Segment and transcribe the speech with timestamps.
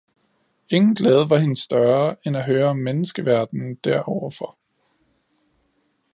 [0.69, 4.57] Ingen glæde var hende større, end at høre om menneskeverdenen der ovenfor.